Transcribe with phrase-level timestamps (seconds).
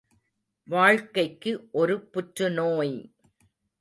[0.67, 1.51] வாழ்க்கைக்கு
[1.71, 2.97] ஒரு புற்றுநோய்!